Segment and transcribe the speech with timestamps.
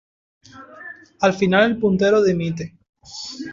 [1.19, 2.75] Al final el puntero dimite.